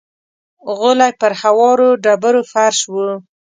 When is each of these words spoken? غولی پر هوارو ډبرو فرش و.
غولی 0.77 1.11
پر 1.19 1.31
هوارو 1.41 1.89
ډبرو 2.03 2.41
فرش 2.51 2.79
و. 2.91 2.93